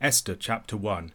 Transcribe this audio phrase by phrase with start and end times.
[0.00, 1.10] Esther chapter 1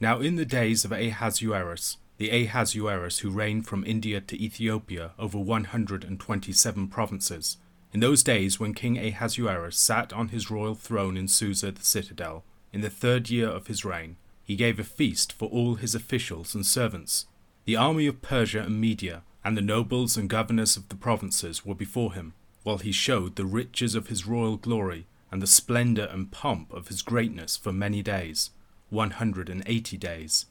[0.00, 5.38] Now in the days of Ahasuerus, the Ahasuerus who reigned from India to Ethiopia over
[5.38, 7.56] 127 provinces,
[7.90, 12.44] in those days when King Ahasuerus sat on his royal throne in Susa the citadel,
[12.70, 16.54] in the third year of his reign, he gave a feast for all his officials
[16.54, 17.24] and servants.
[17.64, 21.74] The army of Persia and Media, and the nobles and governors of the provinces were
[21.74, 26.30] before him, while he showed the riches of his royal glory and the splendour and
[26.30, 28.50] pomp of his greatness for many days,
[28.90, 30.46] one hundred and eighty days.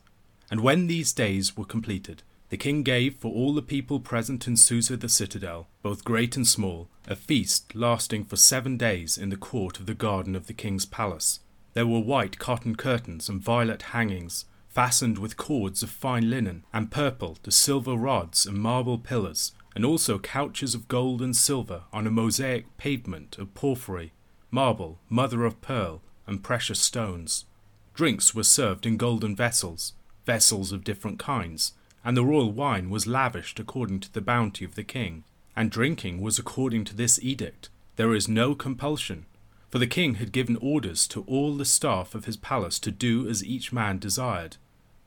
[0.50, 4.56] And when these days were completed, the king gave for all the people present in
[4.56, 9.36] Susa the citadel, both great and small, a feast lasting for seven days in the
[9.36, 11.42] court of the garden of the king's palace.
[11.74, 16.90] There were white cotton curtains and violet hangings, fastened with cords of fine linen, and
[16.90, 22.08] purple to silver rods and marble pillars, and also couches of gold and silver on
[22.08, 24.14] a mosaic pavement of porphyry
[24.52, 27.46] marble, mother of pearl, and precious stones.
[27.94, 29.94] Drinks were served in golden vessels,
[30.26, 34.76] vessels of different kinds, and the royal wine was lavished according to the bounty of
[34.76, 35.24] the king.
[35.56, 37.70] And drinking was according to this edict.
[37.96, 39.26] There is no compulsion,
[39.72, 43.28] for the king had given orders to all the staff of his palace to do
[43.28, 44.58] as each man desired.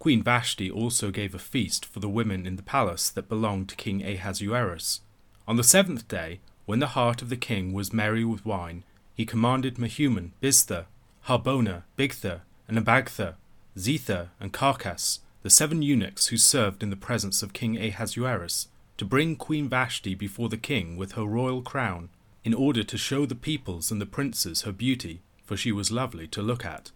[0.00, 3.76] Queen Vashti also gave a feast for the women in the palace that belonged to
[3.76, 5.02] King Ahasuerus.
[5.46, 8.82] On the seventh day, when the heart of the king was merry with wine,
[9.20, 10.86] he commanded Mehuman, Biztha,
[11.26, 13.34] Harbona, Bigtha, and Abagtha,
[13.76, 19.04] Zethar, and Carkas, the seven eunuchs who served in the presence of King Ahasuerus, to
[19.04, 22.08] bring Queen Vashti before the king with her royal crown,
[22.44, 26.26] in order to show the peoples and the princes her beauty, for she was lovely
[26.28, 26.90] to look at.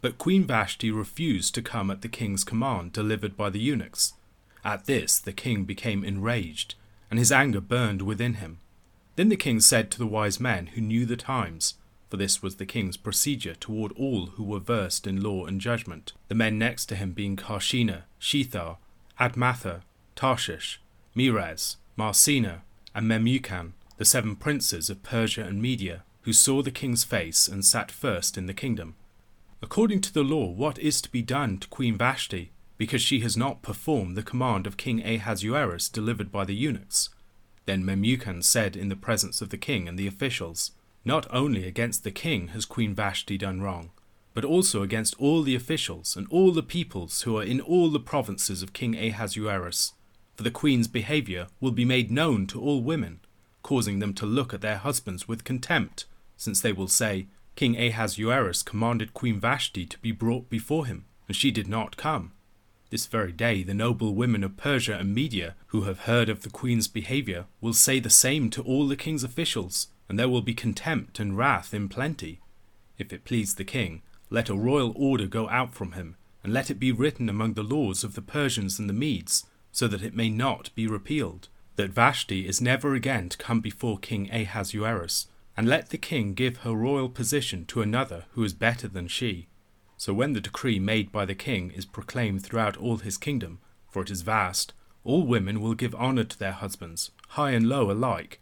[0.00, 4.14] But Queen Vashti refused to come at the king's command delivered by the eunuchs.
[4.64, 6.74] At this the king became enraged,
[7.10, 8.60] and his anger burned within him.
[9.16, 11.74] Then the king said to the wise men who knew the times,
[12.10, 16.12] for this was the king's procedure toward all who were versed in law and judgment,
[16.28, 18.76] the men next to him being Carshena, Shethar,
[19.18, 19.80] Admatha,
[20.14, 20.80] Tarshish,
[21.14, 22.62] Meres, Marsena,
[22.94, 27.64] and Memucan, the seven princes of Persia and Media, who saw the king's face and
[27.64, 28.96] sat first in the kingdom.
[29.62, 33.36] According to the law, what is to be done to Queen Vashti, because she has
[33.36, 37.08] not performed the command of King Ahasuerus delivered by the eunuchs?
[37.66, 40.70] Then Memucan said in the presence of the king and the officials,
[41.04, 43.90] Not only against the king has Queen Vashti done wrong,
[44.34, 47.98] but also against all the officials and all the peoples who are in all the
[47.98, 49.94] provinces of King Ahasuerus.
[50.36, 53.20] For the queen's behaviour will be made known to all women,
[53.62, 56.04] causing them to look at their husbands with contempt,
[56.36, 57.26] since they will say,
[57.56, 62.32] King Ahasuerus commanded Queen Vashti to be brought before him, and she did not come.
[62.88, 66.50] This very day, the noble women of Persia and Media, who have heard of the
[66.50, 70.54] queen's behaviour, will say the same to all the king's officials, and there will be
[70.54, 72.40] contempt and wrath in plenty.
[72.96, 76.14] If it please the king, let a royal order go out from him,
[76.44, 79.88] and let it be written among the laws of the Persians and the Medes, so
[79.88, 84.30] that it may not be repealed, that Vashti is never again to come before King
[84.30, 85.26] Ahasuerus,
[85.56, 89.48] and let the king give her royal position to another who is better than she
[89.96, 93.58] so when the decree made by the king is proclaimed throughout all his kingdom,
[93.88, 94.72] for it is vast,
[95.04, 98.40] all women will give honour to their husbands, high and low alike.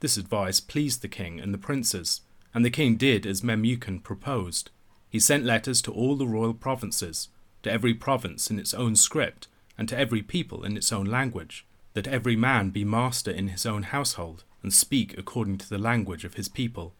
[0.00, 2.22] This advice pleased the king and the princes,
[2.54, 4.70] and the king did as Memucan proposed.
[5.08, 7.28] He sent letters to all the royal provinces,
[7.62, 11.66] to every province in its own script, and to every people in its own language,
[11.94, 16.24] that every man be master in his own household, and speak according to the language
[16.24, 16.94] of his people.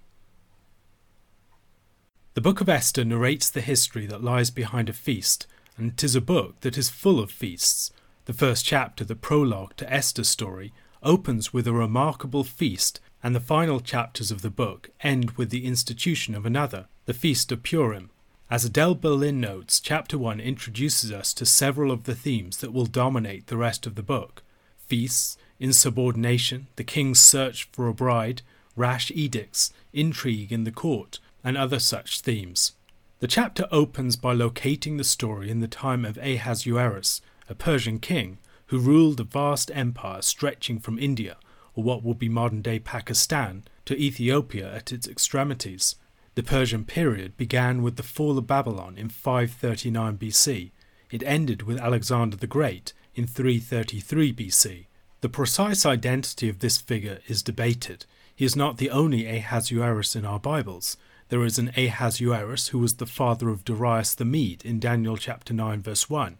[2.38, 6.14] The Book of Esther narrates the history that lies behind a feast, and it is
[6.14, 7.90] a book that is full of feasts.
[8.26, 10.72] The first chapter, the prologue to Esther's story,
[11.02, 15.66] opens with a remarkable feast, and the final chapters of the book end with the
[15.66, 18.08] institution of another, the Feast of Purim.
[18.48, 22.86] As Adele Berlin notes, chapter 1 introduces us to several of the themes that will
[22.86, 24.44] dominate the rest of the book
[24.86, 28.42] feasts, insubordination, the king's search for a bride,
[28.76, 32.72] rash edicts, intrigue in the court, and other such themes.
[33.20, 38.36] The chapter opens by locating the story in the time of Ahasuerus, a Persian king
[38.66, 41.38] who ruled a vast empire stretching from India,
[41.74, 45.94] or what would be modern day Pakistan, to Ethiopia at its extremities.
[46.34, 50.70] The Persian period began with the fall of Babylon in 539 BC.
[51.10, 54.84] It ended with Alexander the Great in 333 BC.
[55.22, 58.04] The precise identity of this figure is debated.
[58.36, 60.98] He is not the only Ahasuerus in our Bibles.
[61.30, 65.52] There is an Ahasuerus who was the father of Darius the Mede in Daniel chapter
[65.52, 66.38] 9 verse 1.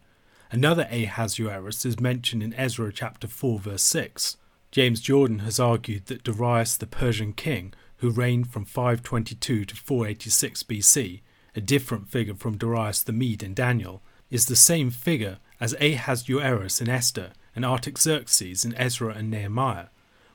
[0.50, 4.38] Another Ahasuerus is mentioned in Ezra chapter 4 verse 6.
[4.70, 10.62] James Jordan has argued that Darius the Persian king, who reigned from 522 to 486
[10.62, 11.20] BC,
[11.54, 14.00] a different figure from Darius the Mede in Daniel,
[14.30, 19.88] is the same figure as Ahasuerus in Esther and Artaxerxes in Ezra and Nehemiah.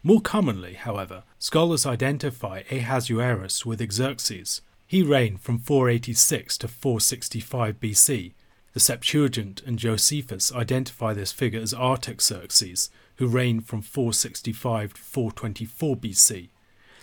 [0.05, 4.59] More commonly, however, scholars identify Ahasuerus with Xerxes.
[4.85, 8.33] He reigned from 486 to 465 BC.
[8.73, 15.95] The Septuagint and Josephus identify this figure as Artaxerxes, who reigned from 465 to 424
[15.95, 16.49] BC.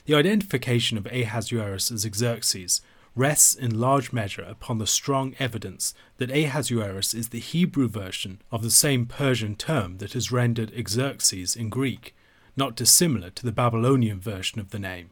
[0.04, 2.82] The identification of Ahasuerus as Xerxes
[3.14, 8.62] rests in large measure upon the strong evidence that Ahasuerus is the Hebrew version of
[8.62, 12.14] the same Persian term that is rendered Xerxes in Greek,
[12.56, 15.10] not dissimilar to the Babylonian version of the name.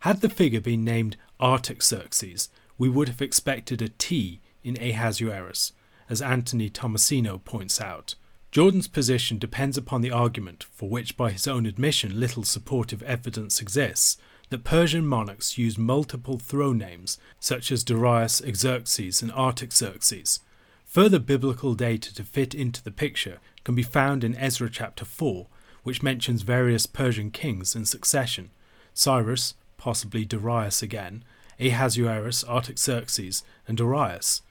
[0.00, 2.48] Had the figure been named Artaxerxes,
[2.78, 5.72] we would have expected a T in Ahasuerus,
[6.08, 8.14] as Anthony Tomasino points out.
[8.50, 13.60] Jordan's position depends upon the argument, for which by his own admission little supportive evidence
[13.62, 14.18] exists,
[14.50, 20.40] that Persian monarchs used multiple throne names, such as Darius, Xerxes, and Artaxerxes.
[20.84, 25.46] Further biblical data to fit into the picture can be found in Ezra chapter 4,
[25.82, 28.50] which mentions various Persian kings in succession
[28.94, 31.24] Cyrus, possibly Darius again,
[31.58, 34.42] Ahasuerus, Artaxerxes, and Darius.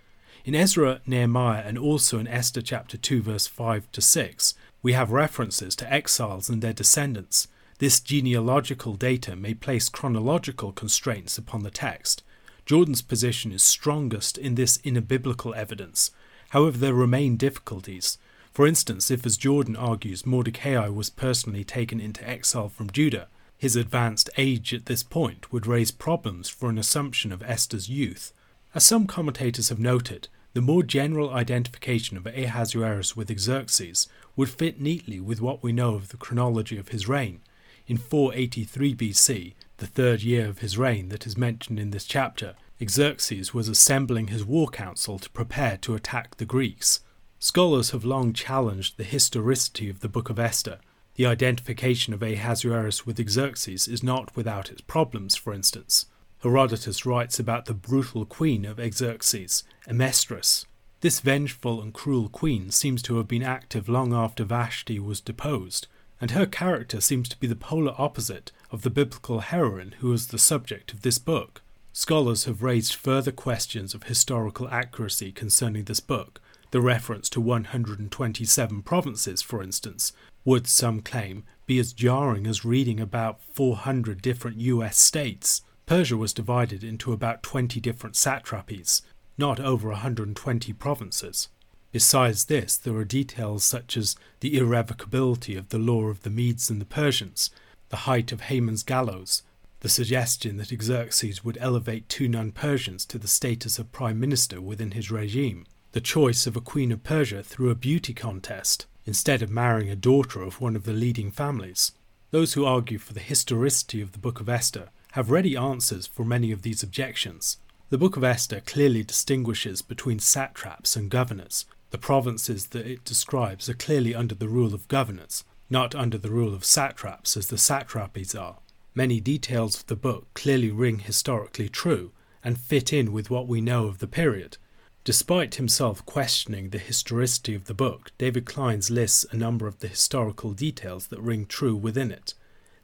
[0.43, 5.11] In Ezra, Nehemiah, and also in Esther chapter 2, verse 5 to 6, we have
[5.11, 7.47] references to exiles and their descendants.
[7.77, 12.23] This genealogical data may place chronological constraints upon the text.
[12.65, 16.11] Jordan's position is strongest in this inner biblical evidence.
[16.49, 18.17] However, there remain difficulties.
[18.51, 23.27] For instance, if, as Jordan argues, Mordecai was personally taken into exile from Judah,
[23.57, 28.33] his advanced age at this point would raise problems for an assumption of Esther's youth.
[28.73, 34.81] As some commentators have noted, the more general identification of Ahasuerus with Xerxes would fit
[34.81, 37.39] neatly with what we know of the chronology of his reign.
[37.87, 42.55] In 483 BC, the third year of his reign that is mentioned in this chapter,
[42.85, 46.99] Xerxes was assembling his war council to prepare to attack the Greeks.
[47.43, 50.77] Scholars have long challenged the historicity of the Book of Esther.
[51.15, 56.05] The identification of Ahasuerus with Xerxes is not without its problems, for instance.
[56.43, 60.67] Herodotus writes about the brutal queen of Xerxes, Amestris.
[60.99, 65.87] This vengeful and cruel queen seems to have been active long after Vashti was deposed,
[66.21, 70.27] and her character seems to be the polar opposite of the biblical heroine who is
[70.27, 71.63] the subject of this book.
[71.91, 76.39] Scholars have raised further questions of historical accuracy concerning this book.
[76.71, 80.13] The reference to 127 provinces, for instance,
[80.45, 85.61] would, some claim, be as jarring as reading about 400 different US states.
[85.85, 89.01] Persia was divided into about 20 different satrapies,
[89.37, 91.49] not over 120 provinces.
[91.91, 96.69] Besides this, there are details such as the irrevocability of the law of the Medes
[96.69, 97.49] and the Persians,
[97.89, 99.43] the height of Haman's gallows,
[99.81, 104.61] the suggestion that Xerxes would elevate two non Persians to the status of prime minister
[104.61, 109.41] within his regime, the choice of a queen of Persia through a beauty contest, instead
[109.41, 111.91] of marrying a daughter of one of the leading families.
[112.31, 116.23] Those who argue for the historicity of the Book of Esther have ready answers for
[116.23, 117.57] many of these objections.
[117.89, 121.65] The Book of Esther clearly distinguishes between satraps and governors.
[121.89, 126.31] The provinces that it describes are clearly under the rule of governors, not under the
[126.31, 128.59] rule of satraps as the satrapies are.
[128.95, 132.11] Many details of the book clearly ring historically true
[132.43, 134.57] and fit in with what we know of the period.
[135.03, 139.87] Despite himself questioning the historicity of the book, David Clines lists a number of the
[139.87, 142.35] historical details that ring true within it.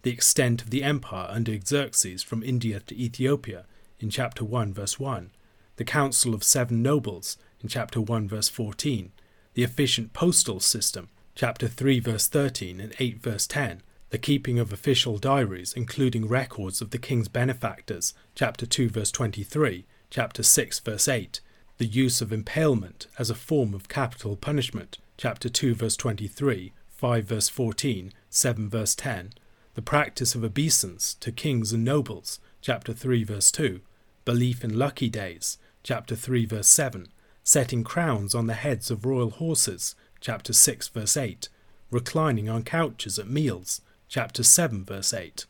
[0.02, 3.66] The extent of the empire under Xerxes from India to Ethiopia
[4.00, 5.30] in chapter 1 verse 1,
[5.76, 9.12] the council of seven nobles in chapter 1 verse 14,
[9.54, 14.74] the efficient postal system chapter 3 verse 13 and 8 verse 10, the keeping of
[14.74, 21.08] official diaries including records of the king's benefactors chapter 2 verse 23, chapter 6 verse
[21.08, 21.42] 8,
[21.78, 24.98] the use of impalement as a form of capital punishment.
[25.18, 29.34] Chapter 2 verse 23, 5 verse 14, 7 verse 10,
[29.76, 33.80] the practice of obeisance to kings and nobles, chapter 3, verse 2,
[34.26, 37.10] belief in lucky days, chapter 3, verse 7,
[37.44, 41.50] setting crowns on the heads of royal horses, chapter 6, verse 8,
[41.92, 45.46] reclining on couches at meals, chapter 7, verse 8.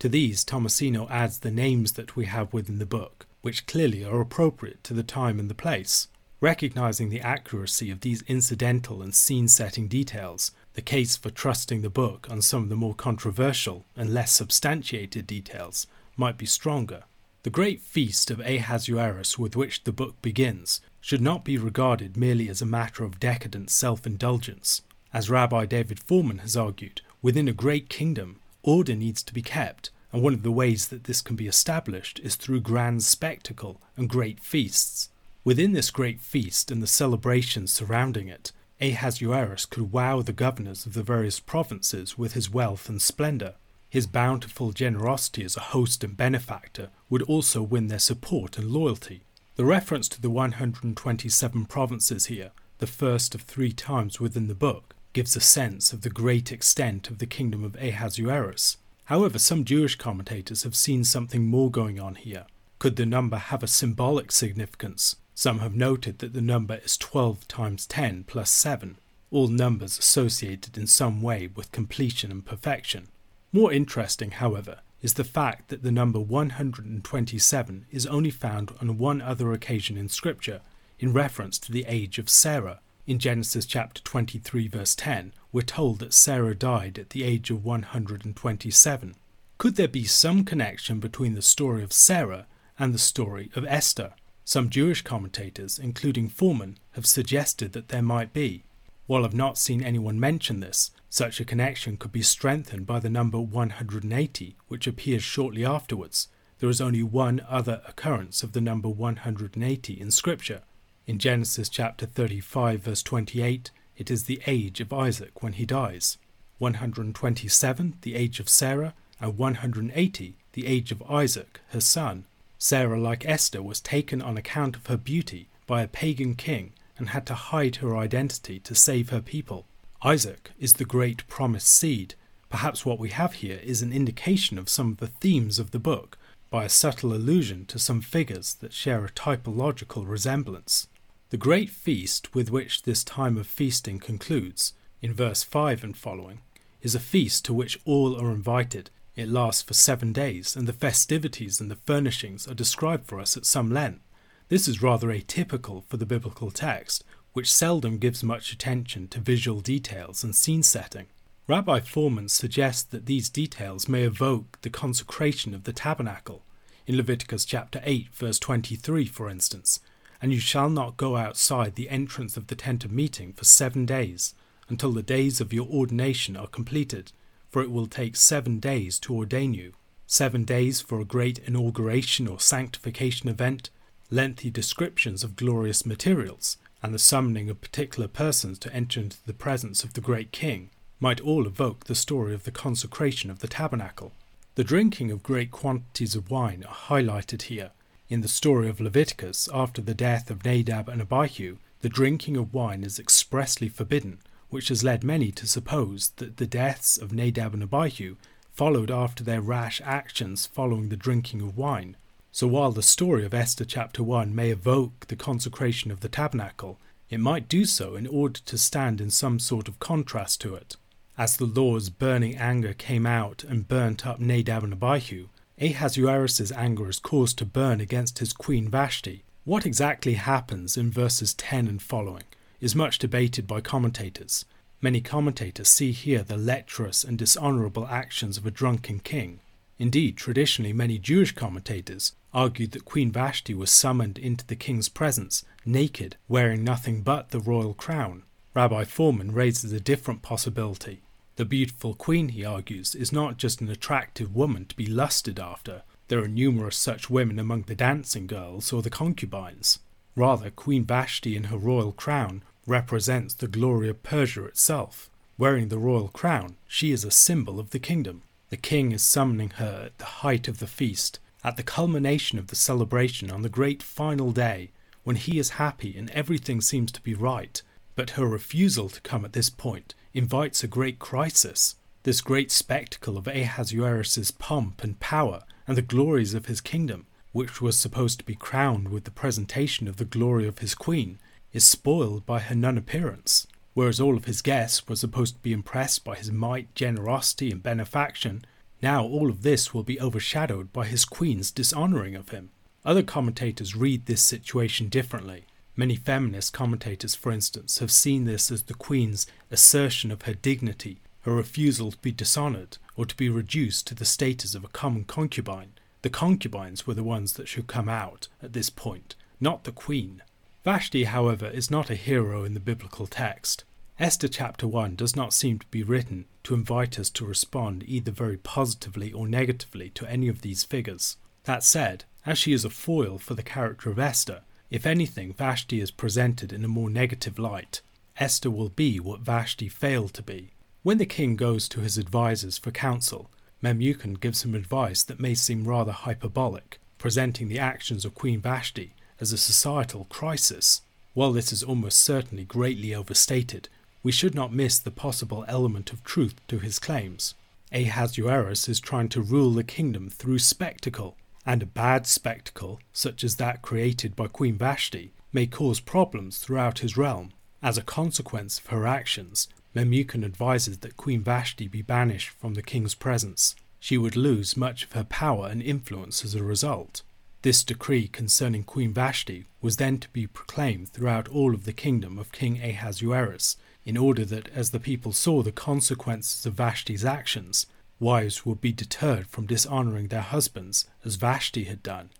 [0.00, 4.20] To these, Tomasino adds the names that we have within the book, which clearly are
[4.20, 6.08] appropriate to the time and the place.
[6.40, 11.90] Recognizing the accuracy of these incidental and scene setting details, the case for trusting the
[11.90, 17.04] book on some of the more controversial and less substantiated details might be stronger.
[17.42, 22.48] The great feast of Ahasuerus with which the book begins should not be regarded merely
[22.48, 24.82] as a matter of decadent self indulgence.
[25.12, 29.90] As Rabbi David Fohrman has argued, within a great kingdom, order needs to be kept,
[30.12, 34.08] and one of the ways that this can be established is through grand spectacle and
[34.08, 35.08] great feasts.
[35.44, 40.94] Within this great feast and the celebrations surrounding it, Ahasuerus could wow the governors of
[40.94, 43.54] the various provinces with his wealth and splendour.
[43.88, 49.22] His bountiful generosity as a host and benefactor would also win their support and loyalty.
[49.56, 54.94] The reference to the 127 provinces here, the first of three times within the book,
[55.12, 58.76] gives a sense of the great extent of the kingdom of Ahasuerus.
[59.10, 62.46] However, some Jewish commentators have seen something more going on here.
[62.78, 65.16] Could the number have a symbolic significance?
[65.34, 68.98] Some have noted that the number is 12 times 10 plus 7,
[69.32, 73.08] all numbers associated in some way with completion and perfection.
[73.52, 79.20] More interesting, however, is the fact that the number 127 is only found on one
[79.20, 80.60] other occasion in Scripture,
[81.00, 82.78] in reference to the age of Sarah.
[83.10, 87.64] In Genesis chapter 23, verse 10, we're told that Sarah died at the age of
[87.64, 89.16] 127.
[89.58, 92.46] Could there be some connection between the story of Sarah
[92.78, 94.12] and the story of Esther?
[94.44, 98.62] Some Jewish commentators, including Fohrman, have suggested that there might be.
[99.08, 103.10] While I've not seen anyone mention this, such a connection could be strengthened by the
[103.10, 106.28] number 180, which appears shortly afterwards.
[106.60, 110.62] There is only one other occurrence of the number 180 in Scripture.
[111.10, 116.18] In Genesis chapter 35, verse 28, it is the age of Isaac when he dies.
[116.58, 122.26] 127, the age of Sarah, and 180, the age of Isaac, her son.
[122.58, 127.08] Sarah, like Esther, was taken on account of her beauty by a pagan king and
[127.08, 129.66] had to hide her identity to save her people.
[130.04, 132.14] Isaac is the great promised seed.
[132.50, 135.80] Perhaps what we have here is an indication of some of the themes of the
[135.80, 136.16] book
[136.50, 140.86] by a subtle allusion to some figures that share a typological resemblance.
[141.30, 146.40] The great feast with which this time of feasting concludes, in verse 5 and following,
[146.82, 148.90] is a feast to which all are invited.
[149.14, 153.36] It lasts for seven days, and the festivities and the furnishings are described for us
[153.36, 154.02] at some length.
[154.48, 159.60] This is rather atypical for the biblical text, which seldom gives much attention to visual
[159.60, 161.06] details and scene setting.
[161.46, 166.42] Rabbi Fohrman suggests that these details may evoke the consecration of the tabernacle,
[166.88, 169.78] in Leviticus chapter 8, verse 23, for instance,
[170.20, 173.86] and you shall not go outside the entrance of the tent of meeting for seven
[173.86, 174.34] days,
[174.68, 177.12] until the days of your ordination are completed,
[177.48, 179.72] for it will take seven days to ordain you.
[180.06, 183.70] Seven days for a great inauguration or sanctification event,
[184.10, 189.32] lengthy descriptions of glorious materials, and the summoning of particular persons to enter into the
[189.32, 193.48] presence of the great king might all evoke the story of the consecration of the
[193.48, 194.12] tabernacle.
[194.56, 197.70] The drinking of great quantities of wine are highlighted here.
[198.10, 202.52] In the story of Leviticus, after the death of Nadab and Abihu, the drinking of
[202.52, 207.54] wine is expressly forbidden, which has led many to suppose that the deaths of Nadab
[207.54, 208.16] and Abihu
[208.52, 211.96] followed after their rash actions following the drinking of wine.
[212.32, 216.80] So while the story of Esther chapter 1 may evoke the consecration of the tabernacle,
[217.10, 220.76] it might do so in order to stand in some sort of contrast to it.
[221.16, 225.28] As the Lord's burning anger came out and burnt up Nadab and Abihu,
[225.60, 229.24] Ahasuerus' anger is caused to burn against his queen Vashti.
[229.44, 232.22] What exactly happens in verses 10 and following
[232.62, 234.46] is much debated by commentators.
[234.80, 239.40] Many commentators see here the lecherous and dishonourable actions of a drunken king.
[239.78, 245.44] Indeed, traditionally, many Jewish commentators argued that Queen Vashti was summoned into the king's presence,
[245.66, 248.22] naked, wearing nothing but the royal crown.
[248.54, 251.02] Rabbi Fohrman raises a different possibility.
[251.40, 255.84] The beautiful queen, he argues, is not just an attractive woman to be lusted after.
[256.08, 259.78] There are numerous such women among the dancing girls or the concubines.
[260.14, 265.08] Rather, Queen Vashti in her royal crown represents the glory of Persia itself.
[265.38, 268.20] Wearing the royal crown, she is a symbol of the kingdom.
[268.50, 272.48] The king is summoning her at the height of the feast, at the culmination of
[272.48, 274.72] the celebration on the great final day,
[275.04, 277.62] when he is happy and everything seems to be right.
[277.96, 281.76] But her refusal to come at this point invites a great crisis.
[282.02, 287.60] This great spectacle of Ahasuerus' pomp and power and the glories of his kingdom, which
[287.60, 291.18] was supposed to be crowned with the presentation of the glory of his queen,
[291.52, 293.46] is spoiled by her non appearance.
[293.74, 297.62] Whereas all of his guests were supposed to be impressed by his might, generosity, and
[297.62, 298.44] benefaction,
[298.82, 302.50] now all of this will be overshadowed by his queen's dishonouring of him.
[302.84, 305.44] Other commentators read this situation differently.
[305.76, 311.00] Many feminist commentators, for instance, have seen this as the queen's assertion of her dignity,
[311.22, 315.04] her refusal to be dishonoured or to be reduced to the status of a common
[315.04, 315.72] concubine.
[316.02, 320.22] The concubines were the ones that should come out at this point, not the queen.
[320.64, 323.64] Vashti, however, is not a hero in the biblical text.
[323.98, 328.10] Esther chapter 1 does not seem to be written to invite us to respond either
[328.10, 331.18] very positively or negatively to any of these figures.
[331.44, 335.80] That said, as she is a foil for the character of Esther, if anything, Vashti
[335.80, 337.82] is presented in a more negative light.
[338.16, 340.50] Esther will be what Vashti failed to be.
[340.82, 343.30] When the king goes to his advisers for counsel,
[343.62, 348.94] Memucan gives him advice that may seem rather hyperbolic, presenting the actions of Queen Vashti
[349.20, 350.82] as a societal crisis.
[351.12, 353.68] While this is almost certainly greatly overstated,
[354.02, 357.34] we should not miss the possible element of truth to his claims.
[357.72, 361.16] Ahasuerus is trying to rule the kingdom through spectacle,
[361.46, 366.80] and a bad spectacle, such as that created by Queen Vashti, may cause problems throughout
[366.80, 367.32] his realm.
[367.62, 372.62] As a consequence of her actions, Memucan advises that Queen Vashti be banished from the
[372.62, 373.54] king's presence.
[373.78, 377.02] She would lose much of her power and influence as a result.
[377.42, 382.18] This decree concerning Queen Vashti was then to be proclaimed throughout all of the kingdom
[382.18, 387.66] of King Ahasuerus, in order that as the people saw the consequences of Vashti's actions,
[388.00, 392.10] wives would be deterred from dishonouring their husbands as Vashti had done.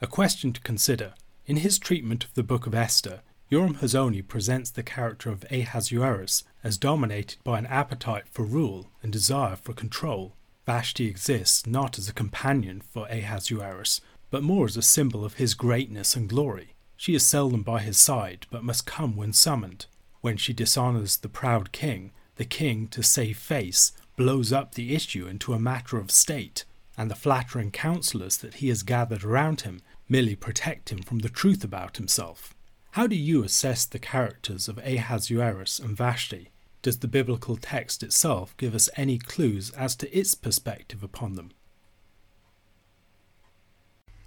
[0.00, 1.14] A question to consider.
[1.46, 3.20] In his treatment of the Book of Esther,
[3.50, 9.12] Yoram Hazony presents the character of Ahasuerus as dominated by an appetite for rule and
[9.12, 10.34] desire for control.
[10.64, 15.54] Vashti exists not as a companion for Ahasuerus, but more as a symbol of his
[15.54, 16.74] greatness and glory.
[16.96, 19.86] She is seldom by his side, but must come when summoned.
[20.20, 22.12] When she dishonours the proud king,
[22.42, 26.64] the king, to save face, blows up the issue into a matter of state,
[26.98, 31.28] and the flattering counsellors that he has gathered around him merely protect him from the
[31.28, 32.52] truth about himself.
[32.90, 36.50] How do you assess the characters of Ahasuerus and Vashti?
[36.82, 41.52] Does the biblical text itself give us any clues as to its perspective upon them?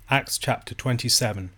[0.10, 1.50] Acts chapter 27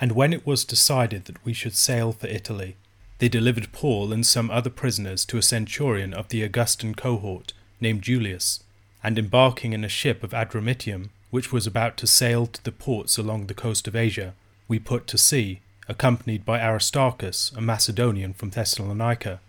[0.00, 2.76] and when it was decided that we should sail for Italy,
[3.18, 8.02] they delivered Paul and some other prisoners to a centurion of the Augustan cohort named
[8.02, 8.62] Julius,
[9.02, 13.18] and embarking in a ship of Adramyttium, which was about to sail to the ports
[13.18, 14.34] along the coast of Asia,
[14.68, 19.40] we put to sea, accompanied by Aristarchus, a Macedonian from Thessalonica.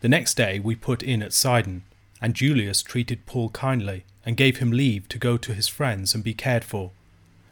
[0.00, 1.82] The next day we put in at Sidon,
[2.20, 6.24] and Julius treated Paul kindly, and gave him leave to go to his friends and
[6.24, 6.92] be cared for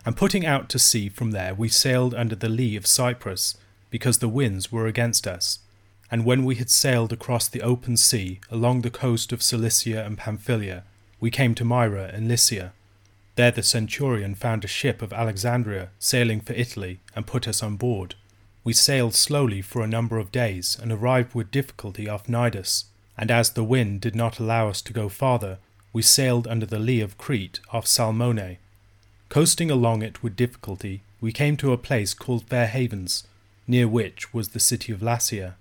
[0.04, 3.56] and putting out to sea from there we sailed under the lee of Cyprus,
[3.92, 5.58] because the winds were against us.
[6.10, 10.16] And when we had sailed across the open sea along the coast of Cilicia and
[10.16, 10.84] Pamphylia,
[11.20, 12.72] we came to Myra in Lycia.
[13.36, 17.76] There the centurion found a ship of Alexandria sailing for Italy, and put us on
[17.76, 18.14] board.
[18.64, 22.84] We sailed slowly for a number of days, and arrived with difficulty off Cnidus.
[23.18, 25.58] And as the wind did not allow us to go farther,
[25.92, 28.56] we sailed under the lee of Crete off Salmone,
[29.28, 33.26] Coasting along it with difficulty, we came to a place called Fair Havens,
[33.66, 35.54] near which was the city of Lasea.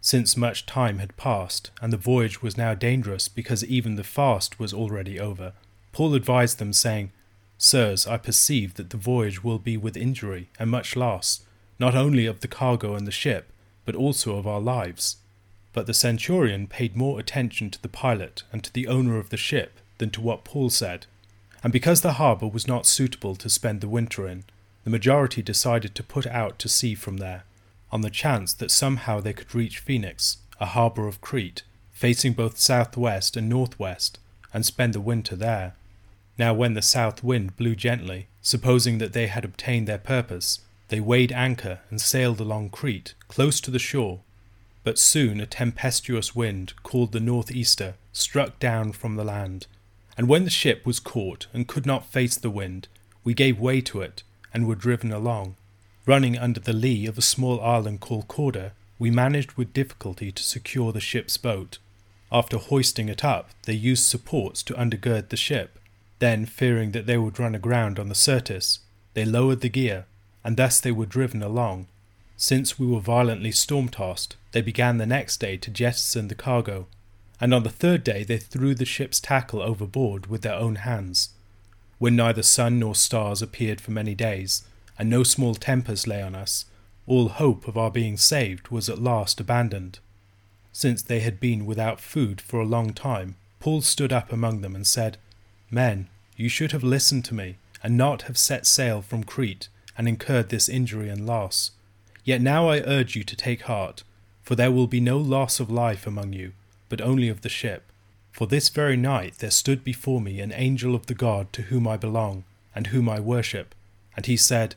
[0.00, 4.58] Since much time had passed, and the voyage was now dangerous because even the fast
[4.58, 5.52] was already over,
[5.92, 7.12] Paul advised them, saying,
[7.58, 11.40] Sirs, I perceive that the voyage will be with injury and much loss,
[11.78, 13.50] not only of the cargo and the ship,
[13.84, 15.16] but also of our lives.
[15.72, 19.36] But the centurion paid more attention to the pilot and to the owner of the
[19.36, 21.06] ship than to what Paul said
[21.66, 24.44] and because the harbour was not suitable to spend the winter in,
[24.86, 27.42] the majority decided to put out to sea from there,
[27.90, 32.60] on the chance that somehow they could reach Phoenix, a harbour of Crete, facing both
[32.60, 34.20] southwest and northwest,
[34.54, 35.74] and spend the winter there.
[36.38, 41.00] Now, when the south wind blew gently, supposing that they had obtained their purpose, they
[41.00, 44.20] weighed anchor and sailed along Crete, close to the shore.
[44.84, 49.66] But soon a tempestuous wind, called the northeaster, struck down from the land,
[50.16, 52.86] and when the ship was caught and could not face the wind,
[53.24, 54.22] we gave way to it
[54.56, 55.54] and were driven along.
[56.06, 60.42] Running under the lee of a small island called Cauda, we managed with difficulty to
[60.42, 61.76] secure the ship's boat.
[62.32, 65.78] After hoisting it up, they used supports to undergird the ship.
[66.20, 68.78] Then, fearing that they would run aground on the Syrtis,
[69.12, 70.06] they lowered the gear,
[70.42, 71.88] and thus they were driven along.
[72.38, 76.86] Since we were violently storm tossed, they began the next day to jettison the cargo
[77.40, 81.30] and on the third day they threw the ship's tackle overboard with their own hands.
[81.98, 84.62] When neither sun nor stars appeared for many days,
[84.98, 86.66] and no small tempest lay on us,
[87.06, 89.98] all hope of our being saved was at last abandoned.
[90.72, 94.74] Since they had been without food for a long time, Paul stood up among them
[94.74, 95.16] and said,
[95.70, 100.06] Men, you should have listened to me, and not have set sail from Crete, and
[100.08, 101.70] incurred this injury and loss.
[102.24, 104.02] Yet now I urge you to take heart,
[104.42, 106.52] for there will be no loss of life among you
[106.88, 107.85] but only of the ship.
[108.36, 111.88] For this very night there stood before me an angel of the God to whom
[111.88, 112.44] I belong,
[112.74, 113.74] and whom I worship.
[114.14, 114.74] And he said,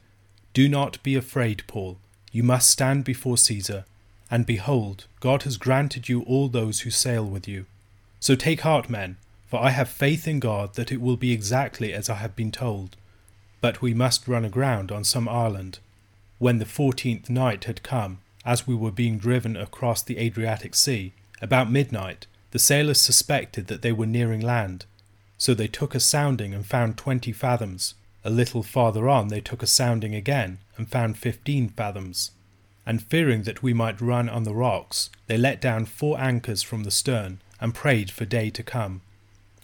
[0.53, 1.97] Do not be afraid, Paul.
[2.31, 3.83] You must stand before Caesar,
[4.31, 7.65] and behold, God has granted you all those who sail with you.
[8.21, 9.17] So take heart, men,
[9.49, 12.53] for I have faith in God that it will be exactly as I have been
[12.53, 12.95] told.
[13.59, 15.79] But we must run aground on some island.
[16.37, 21.11] When the fourteenth night had come, as we were being driven across the Adriatic Sea,
[21.41, 24.85] about midnight, the sailors suspected that they were nearing land.
[25.37, 27.93] So they took a sounding and found twenty fathoms.
[28.23, 32.31] A little farther on, they took a sounding again and found fifteen fathoms.
[32.85, 36.83] And fearing that we might run on the rocks, they let down four anchors from
[36.83, 39.01] the stern and prayed for day to come.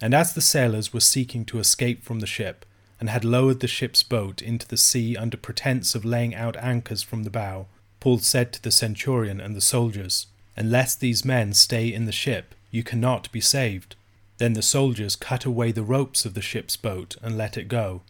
[0.01, 2.65] And as the sailors were seeking to escape from the ship,
[2.99, 7.01] and had lowered the ship's boat into the sea under pretence of laying out anchors
[7.01, 7.67] from the bow,
[7.99, 12.55] Paul said to the centurion and the soldiers, Unless these men stay in the ship,
[12.75, 13.95] you cannot be saved.
[14.37, 18.01] Then the soldiers cut away the ropes of the ship's boat and let it go.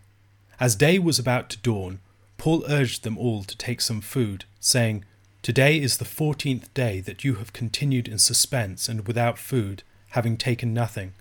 [0.59, 1.99] As day was about to dawn,
[2.39, 5.05] Paul urged them all to take some food, saying,
[5.43, 10.35] Today is the fourteenth day that you have continued in suspense and without food, having
[10.35, 11.13] taken nothing.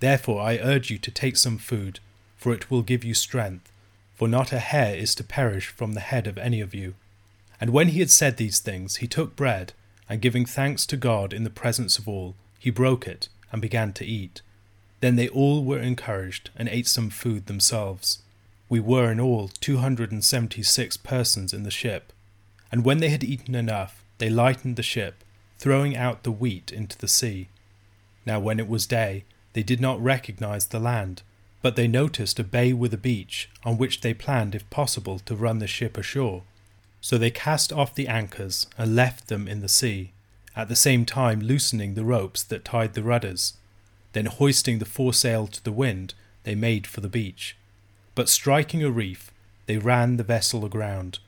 [0.00, 2.00] Therefore I urge you to take some food,
[2.38, 3.70] for it will give you strength.
[4.14, 6.94] For not a hair is to perish from the head of any of you.
[7.60, 9.74] And when he had said these things, he took bread,
[10.08, 12.34] and giving thanks to God in the presence of all,
[12.66, 14.42] he broke it and began to eat.
[14.98, 18.22] Then they all were encouraged and ate some food themselves.
[18.68, 22.12] We were in all two hundred and seventy six persons in the ship.
[22.72, 25.22] And when they had eaten enough, they lightened the ship,
[25.58, 27.46] throwing out the wheat into the sea.
[28.26, 31.22] Now when it was day, they did not recognize the land,
[31.62, 35.36] but they noticed a bay with a beach, on which they planned, if possible, to
[35.36, 36.42] run the ship ashore.
[37.00, 40.10] So they cast off the anchors and left them in the sea,
[40.56, 43.52] at the same time loosening the ropes that tied the rudders.
[44.12, 46.14] Then hoisting the foresail to the wind,
[46.44, 47.56] they made for the beach.
[48.14, 49.30] But striking a reef,
[49.66, 51.18] they ran the vessel aground.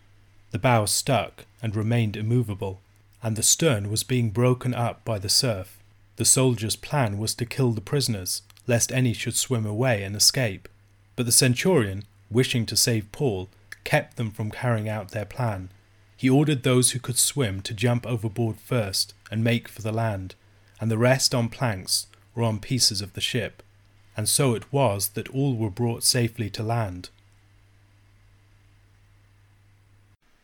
[0.50, 2.80] The bow stuck and remained immovable,
[3.22, 5.78] and the stern was being broken up by the surf.
[6.16, 10.68] The soldiers' plan was to kill the prisoners, lest any should swim away and escape.
[11.16, 13.50] But the centurion, wishing to save Paul,
[13.84, 15.68] kept them from carrying out their plan.
[16.16, 20.34] He ordered those who could swim to jump overboard first and make for the land,
[20.80, 23.62] and the rest on planks or on pieces of the ship.
[24.16, 27.10] And so it was that all were brought safely to land.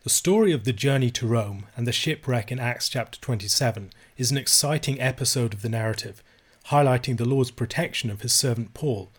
[0.05, 4.31] The story of the journey to Rome and the shipwreck in Acts chapter 27 is
[4.31, 6.23] an exciting episode of the narrative,
[6.67, 9.11] highlighting the Lord's protection of his servant Paul.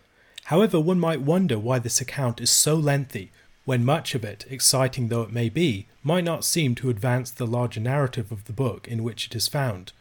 [0.44, 3.32] However, one might wonder why this account is so lengthy
[3.66, 7.46] when much of it, exciting though it may be, might not seem to advance the
[7.46, 9.92] larger narrative of the book in which it is found.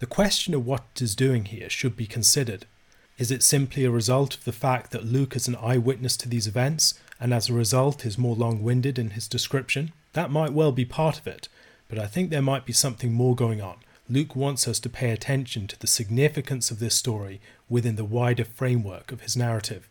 [0.00, 2.66] The question of what it is doing here should be considered.
[3.18, 6.48] Is it simply a result of the fact that Luke is an eyewitness to these
[6.48, 9.92] events, and as a result is more long winded in his description?
[10.14, 11.48] That might well be part of it,
[11.88, 13.76] but I think there might be something more going on.
[14.08, 18.44] Luke wants us to pay attention to the significance of this story within the wider
[18.44, 19.88] framework of his narrative.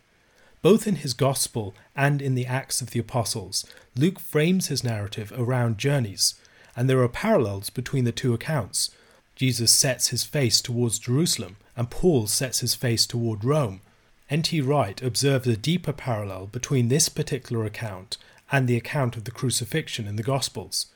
[0.61, 5.33] Both in his Gospel and in the Acts of the Apostles, Luke frames his narrative
[5.35, 6.35] around journeys,
[6.75, 8.91] and there are parallels between the two accounts.
[9.35, 13.81] Jesus sets his face towards Jerusalem, and Paul sets his face toward Rome.
[14.29, 14.61] N.T.
[14.61, 18.17] Wright observes a deeper parallel between this particular account
[18.51, 20.87] and the account of the crucifixion in the Gospels.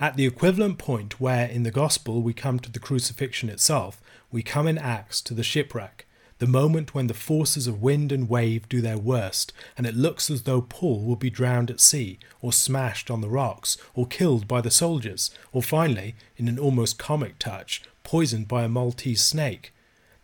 [0.00, 4.00] At the equivalent point where in the Gospel we come to the crucifixion itself,
[4.32, 6.06] we come in Acts to the shipwreck
[6.38, 10.30] the moment when the forces of wind and wave do their worst, and it looks
[10.30, 14.48] as though Paul will be drowned at sea, or smashed on the rocks, or killed
[14.48, 19.72] by the soldiers, or finally, in an almost comic touch, poisoned by a Maltese snake.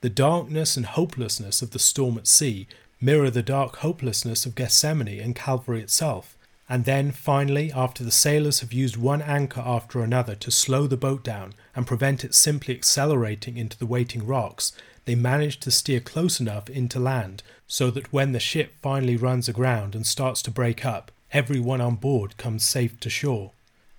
[0.00, 2.68] The darkness and hopelessness of the storm at sea
[3.00, 6.36] mirror the dark hopelessness of Gethsemane and Calvary itself.
[6.68, 10.98] And then, finally, after the sailors have used one anchor after another to slow the
[10.98, 14.72] boat down and prevent it simply accelerating into the waiting rocks,
[15.08, 19.48] they manage to steer close enough into land so that when the ship finally runs
[19.48, 23.52] aground and starts to break up, everyone on board comes safe to shore.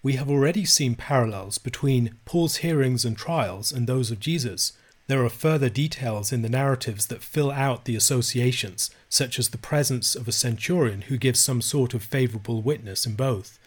[0.04, 4.74] We have already seen parallels between Paul's hearings and trials and those of Jesus.
[5.08, 9.58] There are further details in the narratives that fill out the associations, such as the
[9.58, 13.58] presence of a centurion who gives some sort of favourable witness in both.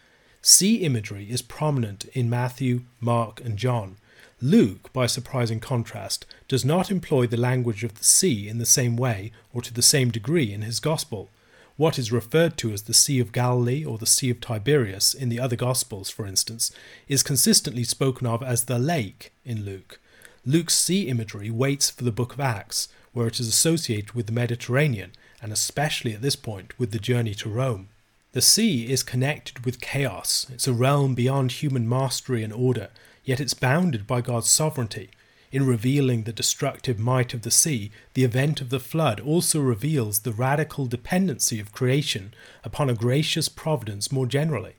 [0.42, 3.96] Sea imagery is prominent in Matthew, Mark, and John,
[4.44, 8.96] Luke, by surprising contrast, does not employ the language of the sea in the same
[8.96, 11.30] way or to the same degree in his Gospel.
[11.76, 15.28] What is referred to as the Sea of Galilee or the Sea of Tiberias in
[15.28, 16.72] the other Gospels, for instance,
[17.06, 20.00] is consistently spoken of as the lake in Luke.
[20.44, 24.32] Luke's sea imagery waits for the book of Acts, where it is associated with the
[24.32, 27.90] Mediterranean, and especially at this point with the journey to Rome.
[28.32, 30.46] The sea is connected with chaos.
[30.52, 32.88] It's a realm beyond human mastery and order,
[33.24, 35.10] yet it's bounded by God's sovereignty.
[35.50, 40.20] In revealing the destructive might of the sea, the event of the flood also reveals
[40.20, 42.32] the radical dependency of creation
[42.64, 44.76] upon a gracious providence more generally.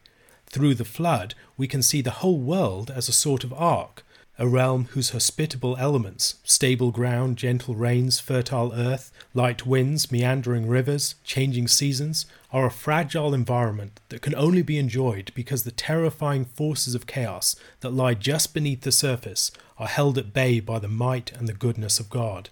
[0.47, 4.03] Through the flood, we can see the whole world as a sort of ark,
[4.43, 11.15] a realm whose hospitable elements stable ground, gentle rains, fertile earth, light winds, meandering rivers,
[11.23, 16.93] changing seasons are a fragile environment that can only be enjoyed because the terrifying forces
[16.93, 21.32] of chaos that lie just beneath the surface are held at bay by the might
[21.32, 22.49] and the goodness of God.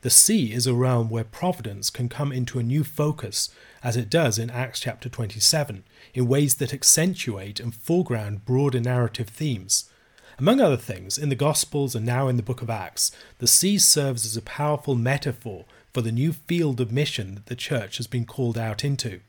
[0.00, 3.50] The sea is a realm where providence can come into a new focus,
[3.82, 9.28] as it does in Acts chapter 27, in ways that accentuate and foreground broader narrative
[9.28, 9.90] themes.
[10.38, 13.78] Among other things, in the Gospels and now in the book of Acts, the sea
[13.78, 18.08] serves as a powerful metaphor for the new field of mission that the church has
[18.08, 19.20] been called out into.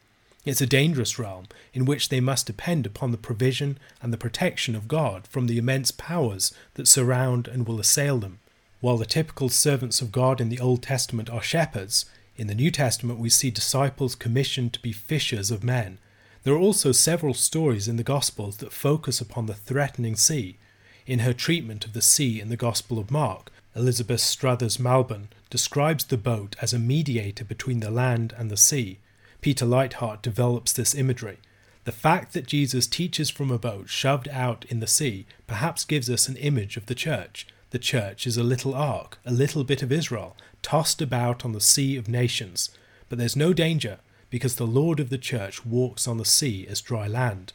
[0.46, 4.76] It's a dangerous realm in which they must depend upon the provision and the protection
[4.76, 8.40] of God from the immense powers that surround and will assail them.
[8.80, 12.70] While the typical servants of God in the Old Testament are shepherds, in the New
[12.70, 16.00] Testament we see disciples commissioned to be fishers of men.
[16.44, 20.58] There are also several stories in the Gospels that focus upon the threatening sea,
[21.06, 26.06] in her treatment of the sea in the Gospel of Mark, Elizabeth Struthers Malbon describes
[26.06, 29.00] the boat as a mediator between the land and the sea.
[29.42, 31.38] Peter Leithart develops this imagery.
[31.84, 36.10] The fact that Jesus teaches from a boat shoved out in the sea perhaps gives
[36.10, 37.46] us an image of the church.
[37.70, 41.62] The church is a little ark, a little bit of Israel, tossed about on the
[41.62, 42.70] sea of nations.
[43.08, 44.00] But there's no danger,
[44.32, 47.54] because the Lord of the church walks on the sea as dry land.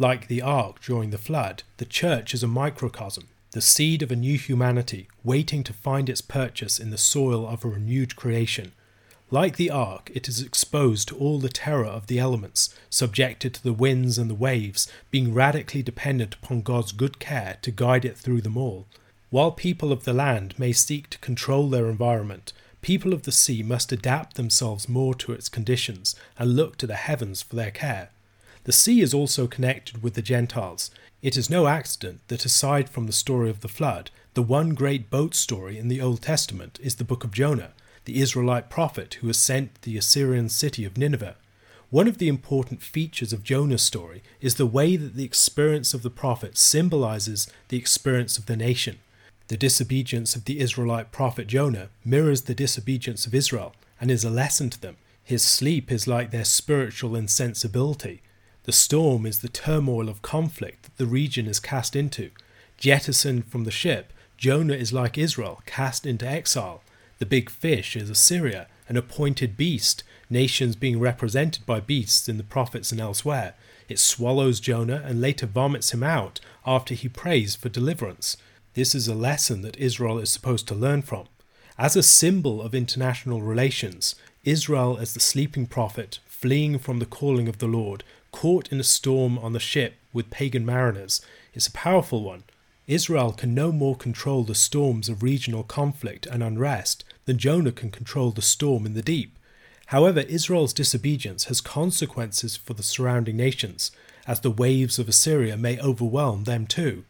[0.00, 4.16] Like the ark during the flood, the church is a microcosm, the seed of a
[4.16, 8.72] new humanity waiting to find its purchase in the soil of a renewed creation.
[9.30, 13.62] Like the ark, it is exposed to all the terror of the elements, subjected to
[13.62, 18.16] the winds and the waves, being radically dependent upon God's good care to guide it
[18.16, 18.86] through them all.
[19.28, 23.62] While people of the land may seek to control their environment, people of the sea
[23.62, 28.08] must adapt themselves more to its conditions and look to the heavens for their care.
[28.64, 30.90] The sea is also connected with the Gentiles.
[31.22, 35.10] It is no accident that aside from the story of the flood, the one great
[35.10, 37.72] boat story in the Old Testament is the book of Jonah,
[38.04, 41.36] the Israelite prophet who was sent to the Assyrian city of Nineveh.
[41.90, 46.02] One of the important features of Jonah's story is the way that the experience of
[46.02, 48.98] the prophet symbolizes the experience of the nation.
[49.48, 54.30] The disobedience of the Israelite prophet Jonah mirrors the disobedience of Israel and is a
[54.30, 54.96] lesson to them.
[55.24, 58.22] His sleep is like their spiritual insensibility.
[58.64, 62.30] The storm is the turmoil of conflict that the region is cast into.
[62.76, 66.82] Jettisoned from the ship, Jonah is like Israel, cast into exile.
[67.18, 72.44] The big fish is Assyria, an appointed beast, nations being represented by beasts in the
[72.44, 73.54] prophets and elsewhere.
[73.88, 78.36] It swallows Jonah and later vomits him out after he prays for deliverance.
[78.74, 81.26] This is a lesson that Israel is supposed to learn from.
[81.78, 87.48] As a symbol of international relations, Israel as the sleeping prophet, fleeing from the calling
[87.48, 91.20] of the Lord, caught in a storm on the ship with pagan mariners,
[91.54, 92.44] is a powerful one.
[92.86, 97.90] Israel can no more control the storms of regional conflict and unrest than Jonah can
[97.90, 99.38] control the storm in the deep.
[99.86, 103.90] However, Israel's disobedience has consequences for the surrounding nations,
[104.26, 107.04] as the waves of Assyria may overwhelm them too.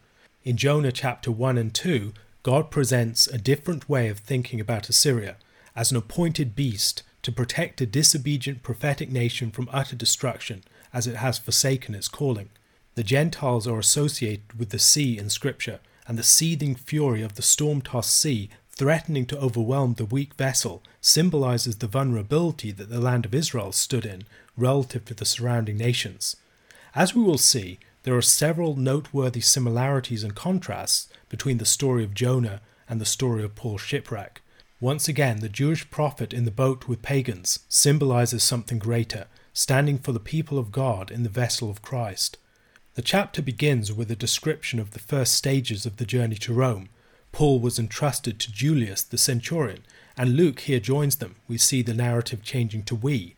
[0.45, 5.37] In Jonah chapter 1 and 2, God presents a different way of thinking about Assyria
[5.77, 11.17] as an appointed beast to protect a disobedient prophetic nation from utter destruction as it
[11.17, 12.51] has forsaken its calling.
[12.95, 17.43] The Gentiles are associated with the sea in Scripture, and the seething fury of the
[17.43, 18.51] storm tossed sea
[18.81, 24.07] threatening to overwhelm the weak vessel symbolizes the vulnerability that the land of Israel stood
[24.07, 24.25] in
[24.57, 26.37] relative to the surrounding nations.
[26.95, 32.15] As we will see, there are several noteworthy similarities and contrasts between the story of
[32.15, 34.41] Jonah and the story of Paul's shipwreck.
[34.81, 40.13] Once again, the Jewish prophet in the boat with pagans symbolizes something greater, standing for
[40.13, 42.39] the people of God in the vessel of Christ.
[42.95, 46.89] The chapter begins with a description of the first stages of the journey to Rome.
[47.33, 49.85] Paul was entrusted to Julius the centurion,
[50.17, 51.37] and Luke here joins them.
[51.47, 53.37] We see the narrative changing to we.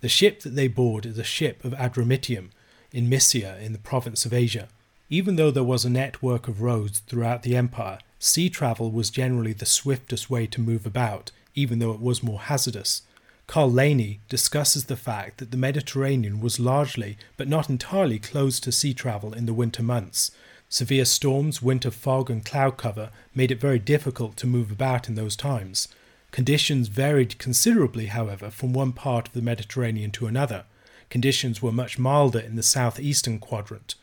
[0.00, 2.50] The ship that they board is a ship of Adramyttium
[2.92, 4.68] in Mysia in the province of Asia.
[5.10, 9.52] Even though there was a network of roads throughout the empire, sea travel was generally
[9.52, 13.02] the swiftest way to move about, even though it was more hazardous.
[13.46, 18.72] Carl Laney discusses the fact that the Mediterranean was largely, but not entirely, closed to
[18.72, 20.30] sea travel in the winter months.
[20.68, 25.16] Severe storms, winter fog, and cloud cover made it very difficult to move about in
[25.16, 25.88] those times.
[26.30, 30.64] Conditions varied considerably, however, from one part of the Mediterranean to another.
[31.10, 33.96] Conditions were much milder in the southeastern quadrant.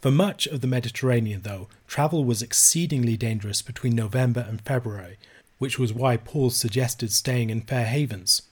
[0.00, 5.18] For much of the Mediterranean, though, travel was exceedingly dangerous between November and February,
[5.58, 8.42] which was why Paul suggested staying in fair havens.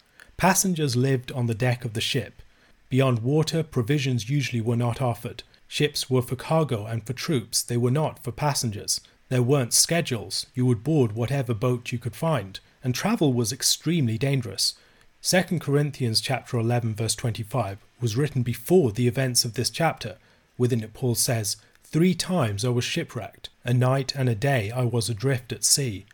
[0.42, 2.42] Passengers lived on the deck of the ship.
[2.88, 5.44] Beyond water, provisions usually were not offered.
[5.68, 9.00] Ships were for cargo and for troops, they were not for passengers.
[9.28, 14.18] There weren't schedules, you would board whatever boat you could find, and travel was extremely
[14.18, 14.74] dangerous.
[15.22, 20.16] 2 Corinthians chapter 11 verse 25 was written before the events of this chapter.
[20.58, 24.82] Within it Paul says, "Three times I was shipwrecked, a night and a day I
[24.82, 26.04] was adrift at sea."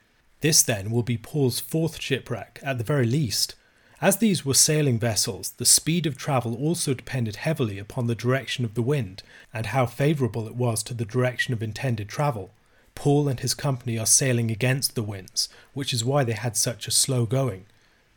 [0.41, 3.55] This then will be Paul's fourth shipwreck at the very least.
[4.01, 8.65] As these were sailing vessels, the speed of travel also depended heavily upon the direction
[8.65, 12.53] of the wind and how favourable it was to the direction of intended travel.
[12.95, 16.87] Paul and his company are sailing against the winds, which is why they had such
[16.87, 17.67] a slow going.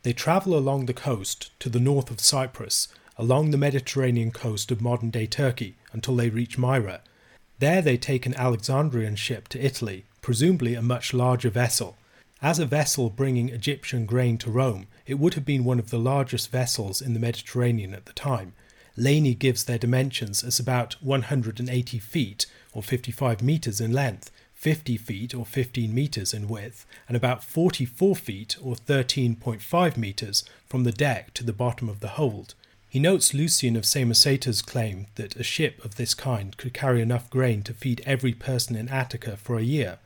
[0.03, 4.81] They travel along the coast to the north of Cyprus, along the Mediterranean coast of
[4.81, 7.01] modern day Turkey, until they reach Myra.
[7.57, 11.97] There they take an Alexandrian ship to Italy, presumably a much larger vessel.
[12.43, 15.99] As a vessel bringing Egyptian grain to Rome, it would have been one of the
[15.99, 18.54] largest vessels in the Mediterranean at the time.
[18.97, 25.36] Laney gives their dimensions as about 180 feet or 55 metres in length, 50 feet
[25.36, 31.36] or 15 meters in width, and about 44 feet or 13.5 meters from the deck
[31.36, 32.56] to the bottom of the hold.
[32.89, 37.30] He notes Lucian of Samosata's claim that a ship of this kind could carry enough
[37.30, 39.99] grain to feed every person in Attica for a year.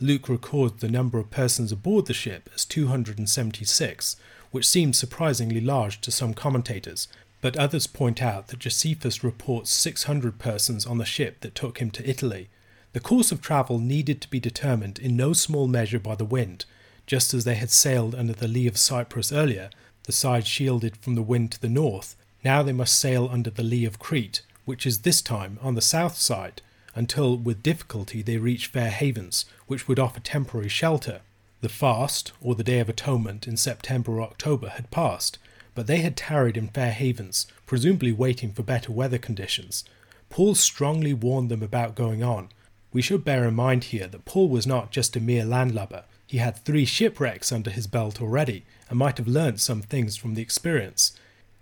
[0.00, 4.16] Luke records the number of persons aboard the ship as 276,
[4.50, 7.08] which seems surprisingly large to some commentators,
[7.40, 11.90] but others point out that Josephus reports 600 persons on the ship that took him
[11.92, 12.48] to Italy,
[12.92, 16.64] the course of travel needed to be determined in no small measure by the wind,
[17.06, 19.70] just as they had sailed under the lee of Cyprus earlier,
[20.04, 22.16] the side shielded from the wind to the north.
[22.44, 25.80] Now they must sail under the lee of Crete, which is this time on the
[25.80, 26.62] south side,
[26.96, 31.20] until with difficulty they reached fair havens, which would offer temporary shelter.
[31.60, 35.38] The fast, or the Day of Atonement, in September or October had passed,
[35.76, 39.84] but they had tarried in fair havens, presumably waiting for better weather conditions.
[40.30, 42.48] Paul strongly warned them about going on,
[42.96, 46.04] we should bear in mind here that Paul was not just a mere landlubber.
[46.26, 50.32] He had three shipwrecks under his belt already and might have learnt some things from
[50.32, 51.12] the experience.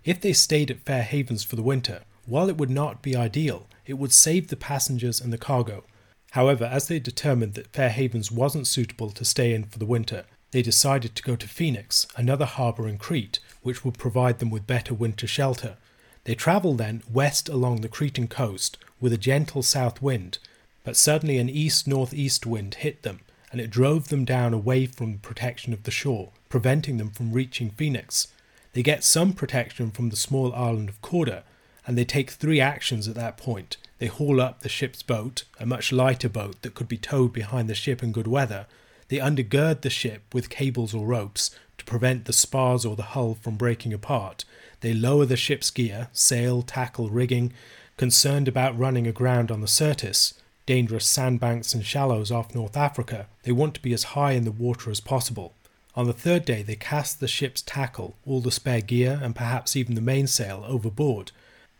[0.05, 3.67] If they stayed at Fair Havens for the winter, while it would not be ideal,
[3.85, 5.83] it would save the passengers and the cargo.
[6.31, 10.25] However, as they determined that Fair Havens wasn't suitable to stay in for the winter,
[10.51, 14.67] they decided to go to Phoenix, another harbour in Crete, which would provide them with
[14.67, 15.77] better winter shelter.
[16.23, 20.39] They travelled then west along the Cretan coast with a gentle south wind
[20.85, 23.19] but suddenly an east northeast wind hit them,
[23.51, 27.33] and it drove them down away from the protection of the shore, preventing them from
[27.33, 28.27] reaching Phoenix.
[28.73, 31.43] They get some protection from the small island of Cauda,
[31.85, 33.77] and they take three actions at that point.
[33.99, 37.69] They haul up the ship's boat, a much lighter boat that could be towed behind
[37.69, 38.65] the ship in good weather.
[39.07, 43.35] They undergird the ship with cables or ropes to prevent the spars or the hull
[43.35, 44.45] from breaking apart.
[44.81, 47.53] They lower the ship's gear, sail, tackle, rigging,
[47.97, 50.33] concerned about running aground on the Syrtis
[50.65, 54.51] dangerous sandbanks and shallows off North Africa, they want to be as high in the
[54.51, 55.53] water as possible.
[55.95, 59.75] On the third day, they cast the ship's tackle, all the spare gear, and perhaps
[59.75, 61.31] even the mainsail overboard.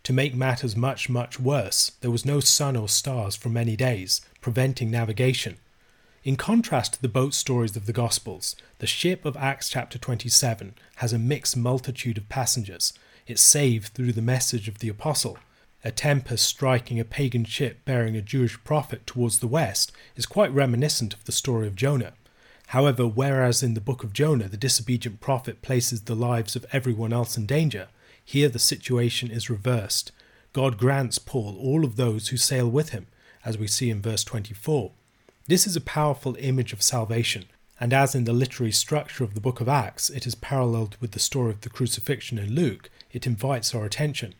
[0.06, 4.20] To make matters much, much worse, there was no sun or stars for many days,
[4.40, 5.56] preventing navigation.
[6.22, 10.76] In contrast to the boat stories of the Gospels, the ship of Acts chapter 27
[10.98, 12.92] has a mixed multitude of passengers.
[13.26, 15.38] It's saved through the message of the apostle,
[15.82, 20.54] a tempest striking a pagan ship bearing a Jewish prophet towards the west is quite
[20.54, 22.12] reminiscent of the story of Jonah.
[22.68, 27.12] However, whereas in the book of Jonah the disobedient prophet places the lives of everyone
[27.12, 27.88] else in danger,
[28.26, 30.12] here the situation is reversed.
[30.52, 33.06] God grants Paul all of those who sail with him,
[33.42, 34.92] as we see in verse 24.
[35.46, 37.46] This is a powerful image of salvation,
[37.80, 41.12] and as in the literary structure of the book of Acts it is paralleled with
[41.12, 44.34] the story of the crucifixion in Luke, it invites our attention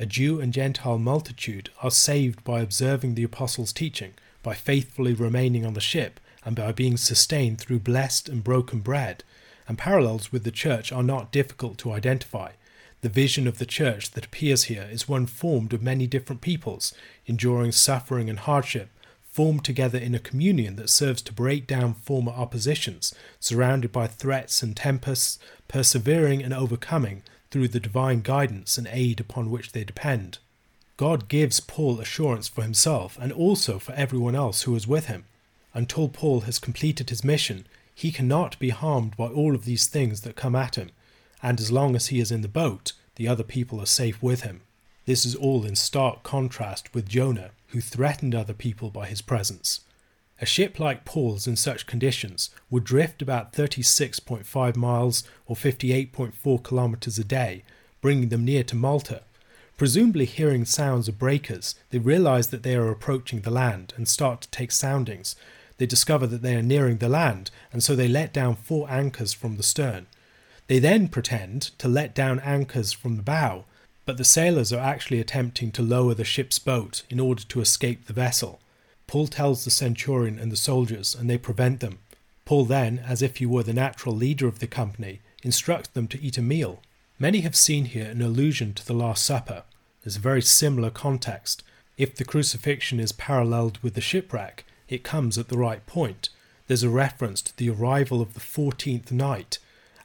[0.00, 4.14] a Jew and Gentile multitude are saved by observing the apostles' teaching,
[4.44, 9.24] by faithfully remaining on the ship, and by being sustained through blessed and broken bread.
[9.66, 12.52] And parallels with the church are not difficult to identify.
[13.00, 16.92] The vision of the church that appears here is one formed of many different peoples,
[17.26, 18.90] enduring suffering and hardship,
[19.22, 24.62] formed together in a communion that serves to break down former oppositions, surrounded by threats
[24.62, 25.38] and tempests,
[25.68, 30.38] persevering and overcoming through the divine guidance and aid upon which they depend.
[30.96, 35.24] God gives Paul assurance for himself and also for everyone else who is with him.
[35.72, 40.22] Until Paul has completed his mission, he cannot be harmed by all of these things
[40.22, 40.90] that come at him,
[41.42, 44.42] and as long as he is in the boat, the other people are safe with
[44.42, 44.62] him.
[45.06, 49.80] This is all in stark contrast with Jonah, who threatened other people by his presence.
[50.40, 57.18] A ship like Paul's in such conditions would drift about 36.5 miles or 58.4 kilometers
[57.18, 57.64] a day,
[58.00, 59.22] bringing them near to Malta.
[59.76, 64.42] Presumably hearing sounds of breakers, they realize that they are approaching the land and start
[64.42, 65.34] to take soundings.
[65.78, 69.32] They discover that they are nearing the land, and so they let down four anchors
[69.32, 70.06] from the stern.
[70.68, 73.64] They then pretend to let down anchors from the bow,
[74.04, 78.06] but the sailors are actually attempting to lower the ship's boat in order to escape
[78.06, 78.60] the vessel.
[79.06, 81.98] Paul tells the centurion and the soldiers, and they prevent them.
[82.44, 86.22] Paul then, as if he were the natural leader of the company, instructs them to
[86.22, 86.82] eat a meal.
[87.18, 89.64] Many have seen here an allusion to the Last Supper.
[90.02, 91.62] There's a very similar context.
[91.96, 96.28] If the crucifixion is paralleled with the shipwreck, it comes at the right point.
[96.66, 99.58] There's a reference to the arrival of the fourteenth night,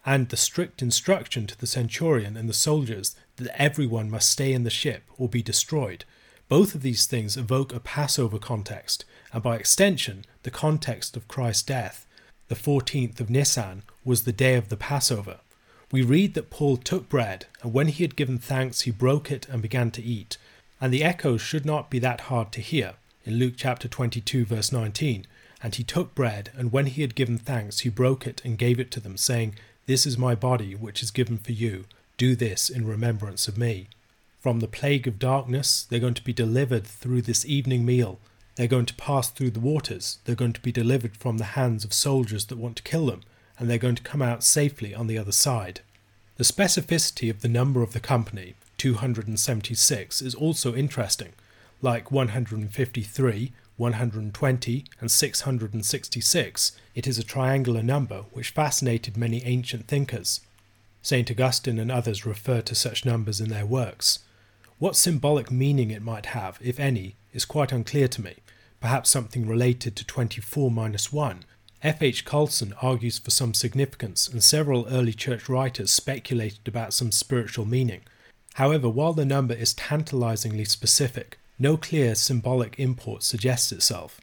[0.06, 4.64] and the strict instruction to the centurion and the soldiers that everyone must stay in
[4.64, 6.06] the ship or be destroyed.
[6.49, 11.64] Both of these things evoke a Passover context, and by extension, the context of Christ's
[11.64, 12.06] death.
[12.49, 15.39] The 14th of Nisan was the day of the Passover.
[15.91, 19.47] We read that Paul took bread, and when he had given thanks, he broke it
[19.47, 20.38] and began to eat.
[20.82, 22.95] And the echo should not be that hard to hear.
[23.26, 25.26] In Luke chapter 22, verse 19,
[25.62, 28.80] and he took bread, and when he had given thanks, he broke it and gave
[28.80, 31.84] it to them, saying, This is my body, which is given for you.
[32.15, 33.89] Do this in remembrance of me.
[34.39, 38.19] From the plague of darkness, they're going to be delivered through this evening meal.
[38.55, 40.19] They're going to pass through the waters.
[40.23, 43.23] They're going to be delivered from the hands of soldiers that want to kill them,
[43.59, 45.81] and they're going to come out safely on the other side.
[46.38, 51.34] The specificity of the number of the company, 276, is also interesting.
[51.81, 60.41] Like 153, 120, and 666, it is a triangular number which fascinated many ancient thinkers.
[61.01, 61.30] St.
[61.30, 64.19] Augustine and others refer to such numbers in their works.
[64.80, 68.36] What symbolic meaning it might have, if any, is quite unclear to me,
[68.80, 71.43] perhaps something related to 24 minus 1.
[71.82, 72.01] F.
[72.01, 72.24] H.
[72.24, 78.01] Colson argues for some significance, and several early church writers speculated about some spiritual meaning.
[78.53, 84.20] However, while the number is tantalizingly specific, no clear symbolic import suggests itself.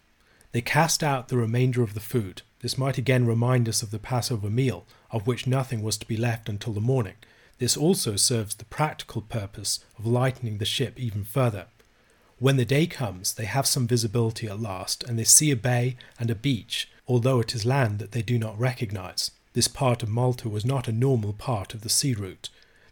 [0.53, 2.43] They cast out the remainder of the food.
[2.61, 6.17] This might again remind us of the Passover meal, of which nothing was to be
[6.17, 7.15] left until the morning.
[7.59, 11.67] This also serves the practical purpose of lightening the ship even further.
[12.39, 15.97] When the day comes, they have some visibility at last, and they see a bay
[16.19, 19.31] and a beach, although it is land that they do not recognize.
[19.53, 22.49] This part of Malta was not a normal part of the sea route.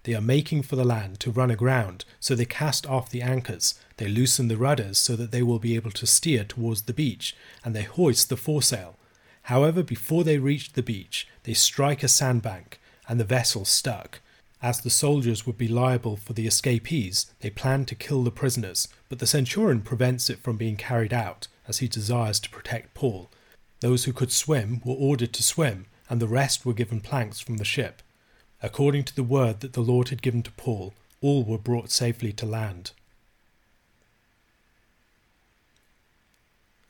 [0.09, 3.75] They are making for the land to run aground, so they cast off the anchors,
[3.99, 7.37] they loosen the rudders so that they will be able to steer towards the beach,
[7.63, 8.97] and they hoist the foresail.
[9.43, 14.21] However, before they reach the beach, they strike a sandbank, and the vessel stuck.
[14.63, 18.89] As the soldiers would be liable for the escapees, they plan to kill the prisoners,
[19.11, 23.29] but the centurion prevents it from being carried out, as he desires to protect Paul.
[23.81, 27.59] Those who could swim were ordered to swim, and the rest were given planks from
[27.59, 28.01] the ship.
[28.63, 32.33] According to the word that the Lord had given to Paul, all were brought safely
[32.33, 32.93] to land.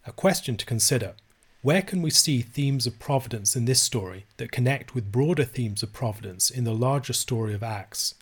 [0.06, 1.14] A question to consider.
[1.60, 5.82] Where can we see themes of providence in this story that connect with broader themes
[5.82, 8.14] of providence in the larger story of Acts?